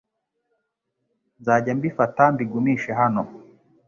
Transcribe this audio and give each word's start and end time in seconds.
Nzajya 1.39 1.71
mbifata 1.77 2.23
mbigumishe 2.33 2.91
hano 2.99 3.21